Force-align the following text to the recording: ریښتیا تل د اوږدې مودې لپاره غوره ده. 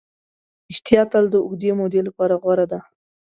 ریښتیا 0.69 1.01
تل 1.11 1.25
د 1.31 1.35
اوږدې 1.45 1.71
مودې 1.79 2.01
لپاره 2.07 2.33
غوره 2.41 2.65
ده. 2.71 2.79